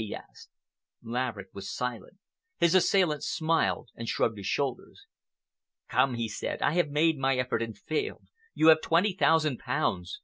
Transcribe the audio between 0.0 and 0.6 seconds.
he asked.